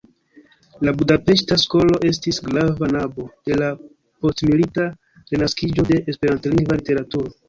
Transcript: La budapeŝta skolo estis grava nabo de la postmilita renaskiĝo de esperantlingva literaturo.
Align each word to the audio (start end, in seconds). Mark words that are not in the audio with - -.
La 0.87 0.91
budapeŝta 0.99 1.57
skolo 1.63 1.99
estis 2.09 2.39
grava 2.47 2.89
nabo 2.93 3.25
de 3.49 3.57
la 3.63 3.67
postmilita 4.27 4.87
renaskiĝo 5.35 5.87
de 5.91 6.01
esperantlingva 6.15 6.79
literaturo. 6.81 7.31